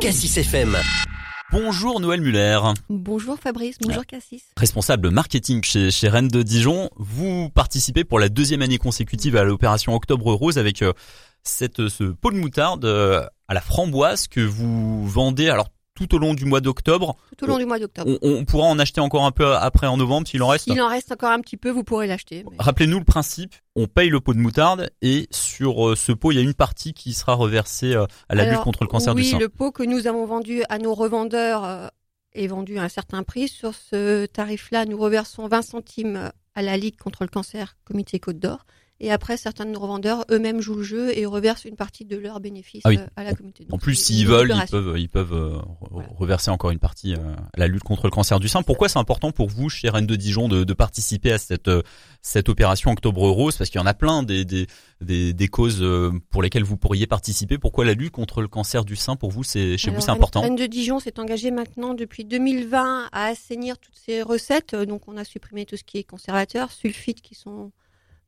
[0.00, 0.78] Cassis FM.
[1.52, 2.58] Bonjour Noël Muller.
[2.88, 4.42] Bonjour Fabrice, bonjour Cassis.
[4.56, 6.88] Responsable marketing chez, chez Rennes de Dijon.
[6.96, 10.94] Vous participez pour la deuxième année consécutive à l'opération Octobre Rose avec euh,
[11.42, 15.50] cette, ce pot de moutarde euh, à la framboise que vous vendez.
[15.50, 15.68] Alors
[16.00, 17.16] tout au long du mois d'octobre.
[17.36, 18.18] Tout au long du mois d'octobre.
[18.22, 20.64] On, on, pourra en acheter encore un peu après en novembre s'il en reste.
[20.64, 22.44] S'il en reste encore un petit peu, vous pourrez l'acheter.
[22.50, 22.56] Mais...
[22.58, 23.54] Rappelez-nous le principe.
[23.76, 26.54] On paye le pot de moutarde et sur euh, ce pot, il y a une
[26.54, 29.38] partie qui sera reversée euh, à la Alors, lutte contre le cancer oui, du sein.
[29.38, 31.86] le pot que nous avons vendu à nos revendeurs euh,
[32.32, 33.48] est vendu à un certain prix.
[33.48, 38.38] Sur ce tarif-là, nous reversons 20 centimes à la Ligue contre le cancer, Comité Côte
[38.38, 38.64] d'Or.
[39.02, 42.18] Et après, certains de nos revendeurs eux-mêmes jouent le jeu et reversent une partie de
[42.18, 42.98] leurs bénéfices Ah oui.
[42.98, 43.64] euh, à la communauté.
[43.68, 45.58] En Donc, plus, c'est s'ils veulent, ils peuvent, ils peuvent euh,
[45.90, 46.08] Voilà.
[46.18, 48.62] reverser encore une partie euh, à la lutte contre le cancer du sein.
[48.62, 51.70] Pourquoi c'est important pour vous, chez Rennes de Dijon, de, de participer à cette
[52.20, 53.56] cette opération Octobre Rose?
[53.56, 54.66] Parce qu'il y en a plein des des
[55.00, 55.82] des, des causes
[56.28, 57.56] pour lesquelles vous pourriez participer.
[57.56, 60.42] Pourquoi la lutte contre le cancer du sein pour vous, c'est chez vous, c'est important?
[60.42, 64.74] Rennes de Dijon s'est engagé maintenant depuis 2020 à assainir toutes ces recettes.
[64.74, 67.72] Donc, on a supprimé tout ce qui est conservateur, sulfites qui sont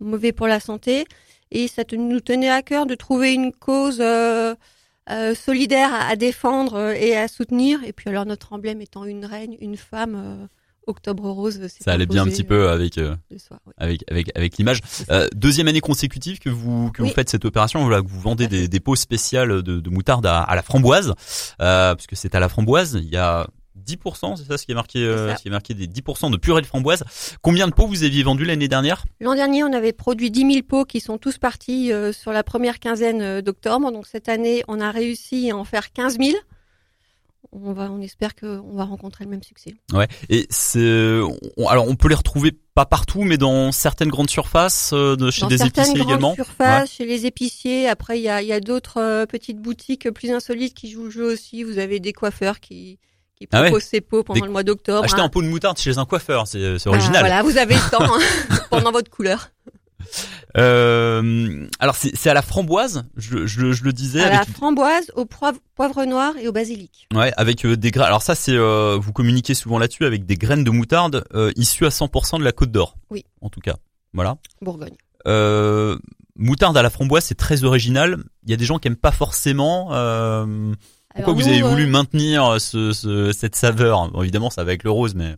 [0.00, 1.06] mauvais pour la santé.
[1.50, 4.54] Et ça te- nous tenait à cœur de trouver une cause euh,
[5.10, 7.80] euh, solidaire à, à défendre euh, et à soutenir.
[7.84, 10.48] Et puis, alors, notre emblème étant une reine, une femme,
[10.88, 13.38] Octobre Rose, c'est Ça allait bien un petit peu avec euh, oui.
[13.76, 14.80] avec avec avec l'image.
[15.10, 17.08] Euh, deuxième année consécutive que vous que Oui.
[17.08, 20.24] vous faites cette opération, voilà, que vous vendez des, des pots spéciales de, de moutarde
[20.26, 21.10] à, à la framboise,
[21.60, 23.00] euh, parce que c'est à la framboise.
[23.02, 23.48] Il y a
[23.86, 26.36] 10%, c'est ça ce qui est marqué, euh, ce qui est marqué des 10% de
[26.36, 27.04] purée de framboise.
[27.42, 29.04] Combien de pots vous aviez vendu l'année dernière?
[29.20, 32.42] L'an dernier, on avait produit 10 000 pots qui sont tous partis euh, sur la
[32.42, 33.92] première quinzaine euh, d'octobre.
[33.92, 36.36] Donc cette année, on a réussi à en faire 15 000.
[37.52, 39.74] On va, on espère qu'on va rencontrer le même succès.
[39.92, 40.08] Ouais.
[40.28, 41.20] Et c'est,
[41.56, 45.42] on- alors on peut les retrouver pas partout, mais dans certaines grandes surfaces, de, chez
[45.42, 46.34] Dans des certaines épiciers grandes également.
[46.34, 47.88] surfaces, chez les épiciers.
[47.88, 51.10] Après, il y a, il y a d'autres petites boutiques plus insolites qui jouent le
[51.10, 51.62] jeu aussi.
[51.62, 52.98] Vous avez des coiffeurs qui,
[53.36, 55.04] qui Ah ouais ces pots pendant Des- le mois d'octobre.
[55.04, 55.24] Acheter hein.
[55.24, 57.20] un pot de moutarde chez un coiffeur, c'est c'est Ah, original.
[57.20, 58.20] voilà, vous avez le temps hein,
[58.70, 59.50] pendant votre couleur.
[60.56, 64.22] Euh, alors c'est à la framboise, je, je, je le disais.
[64.22, 67.08] À la framboise, au poivre, poivre noir et au basilic.
[67.14, 68.06] Ouais, avec euh, des graines.
[68.06, 71.84] Alors ça, c'est euh, vous communiquez souvent là-dessus avec des graines de moutarde euh, issues
[71.86, 72.96] à 100% de la Côte d'Or.
[73.10, 73.24] Oui.
[73.42, 73.76] En tout cas,
[74.14, 74.36] voilà.
[74.62, 74.94] Bourgogne.
[75.26, 75.98] Euh,
[76.36, 78.22] moutarde à la framboise, c'est très original.
[78.44, 79.88] Il y a des gens qui aiment pas forcément.
[81.18, 84.10] Euh, pourquoi Alors, vous nous, avez euh, voulu maintenir ce, ce- cette saveur?
[84.10, 85.36] Bon, Évidemment, ça va avec le rose, mais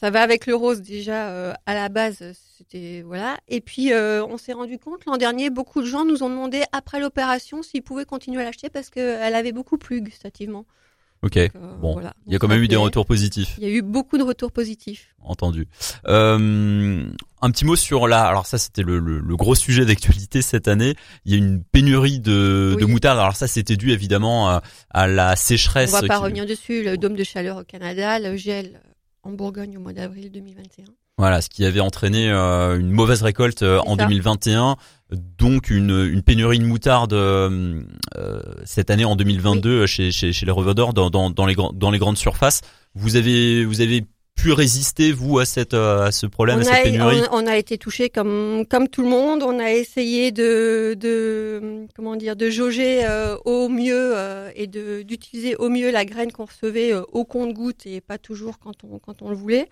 [0.00, 2.22] Ça va avec le rose déjà euh, à la base,
[2.56, 3.36] c'était voilà.
[3.48, 6.62] Et puis euh, on s'est rendu compte l'an dernier, beaucoup de gens nous ont demandé
[6.72, 10.64] après l'opération s'ils pouvaient continuer à l'acheter parce qu'elle avait beaucoup plu gustativement.
[11.22, 11.34] Ok.
[11.38, 12.14] Donc, euh, Bon, voilà.
[12.26, 13.54] Il y a quand même eu des retours positifs.
[13.58, 15.14] Il y a eu beaucoup de retours positifs.
[15.22, 15.66] Entendu.
[16.06, 17.04] Euh,
[17.40, 18.24] un petit mot sur la.
[18.26, 20.94] Alors ça, c'était le, le- le gros sujet d'actualité cette année.
[21.24, 22.80] Il y a une pénurie de, Oui.
[22.82, 23.18] de moutarde.
[23.18, 25.90] Alors ça, c'était dû évidemment à, à la sécheresse.
[25.94, 26.82] On va pas qui- revenir dessus.
[26.82, 28.80] Le dôme de chaleur au Canada, le gel
[29.22, 30.84] en Bourgogne au mois d'avril 2021.
[31.18, 34.04] Voilà, ce qui avait entraîné euh, une mauvaise récolte euh, en ça.
[34.04, 34.76] 2021,
[35.12, 37.82] donc une, une pénurie de moutarde euh,
[38.16, 41.90] euh, cette année en 2022 chez, chez, chez les revendeurs dans, dans, dans les dans
[41.90, 42.60] les grandes surfaces.
[42.94, 44.04] Vous avez vous avez
[44.36, 47.20] pu résister vous à cette euh, à ce problème, à on, cette a, pénurie?
[47.32, 49.42] on, on a été touché comme comme tout le monde.
[49.42, 55.02] On a essayé de de comment dire de jauger euh, au mieux euh, et de
[55.02, 58.98] d'utiliser au mieux la graine qu'on recevait euh, au compte-goutte et pas toujours quand on
[58.98, 59.68] quand on le voulait.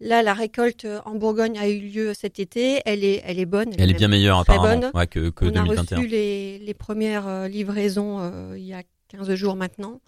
[0.00, 2.80] Là, la récolte euh, en Bourgogne a eu lieu cet été.
[2.84, 3.72] Elle est elle est bonne.
[3.78, 4.90] Elle est bien meilleure apparemment bonne.
[4.94, 5.96] ouais, que, que on a 2021.
[5.96, 10.00] reçu les les premières euh, livraisons euh, il y a 15 jours maintenant.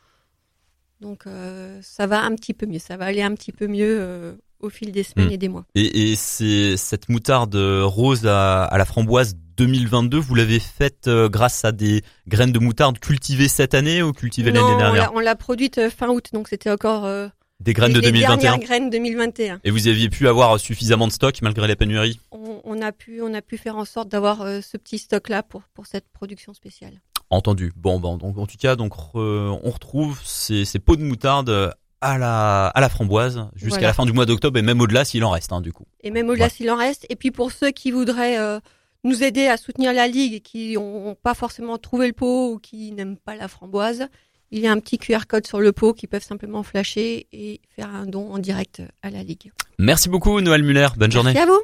[1.01, 2.79] Donc euh, ça va un petit peu mieux.
[2.81, 5.33] Ça va aller un petit peu mieux euh, au fil des semaines Mm.
[5.33, 5.65] et des mois.
[5.75, 11.65] Et, et c'est cette moutarde rose à, à la framboise 2022, vous l'avez faite grâce
[11.65, 15.13] à des graines de moutarde cultivées cette année ou cultivées Non, l'année on dernière l'a-
[15.15, 17.05] on l'a produite fin août, donc c'était encore
[17.61, 19.61] Des graines de les 2021 dernières graines 2021.
[19.65, 22.21] Et vous aviez pu avoir suffisamment de stock malgré la pénurie?
[22.31, 25.29] On, on a pu, on a pu faire en sorte d'avoir euh, ce petit stock
[25.29, 27.01] là pour pour cette production spéciale.
[27.31, 27.73] Entendu.
[27.77, 32.17] Bon, bon, donc en tout cas, donc on retrouve ces, ces pots de moutarde à
[32.17, 33.87] la à la framboise jusqu'à Voilà.
[33.89, 35.85] la fin du mois d'octobre et même au-delà s'il en reste, hein, du coup.
[36.03, 36.51] Et même au-delà Ouais.
[36.51, 37.07] s'il en reste.
[37.11, 38.61] Et puis pour ceux qui voudraient euh,
[39.03, 42.59] nous aider à soutenir la ligue et qui n'ont pas forcément trouvé le pot ou
[42.61, 44.07] qui n'aiment pas la framboise,
[44.51, 47.61] il y a un petit QR code sur le pot qui peuvent simplement flasher et
[47.77, 49.53] faire un don en direct à la ligue.
[49.79, 50.89] Merci beaucoup, Noël Muller.
[50.97, 51.39] Bonne journée.
[51.39, 51.61] À vous.